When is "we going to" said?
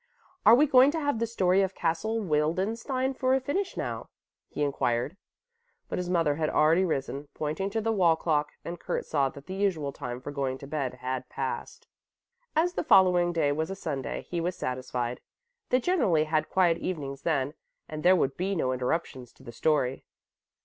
0.55-0.99